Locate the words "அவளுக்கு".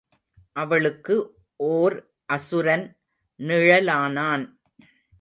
0.53-1.15